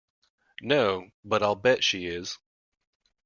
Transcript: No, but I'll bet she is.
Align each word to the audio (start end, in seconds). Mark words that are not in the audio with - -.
No, 0.63 1.11
but 1.23 1.43
I'll 1.43 1.53
bet 1.53 1.83
she 1.83 2.07
is. 2.07 2.39